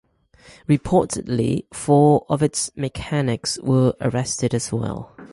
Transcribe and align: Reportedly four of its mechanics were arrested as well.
Reportedly 0.67 1.67
four 1.71 2.25
of 2.27 2.41
its 2.41 2.71
mechanics 2.75 3.59
were 3.61 3.93
arrested 4.01 4.51
as 4.55 4.73
well. 4.73 5.15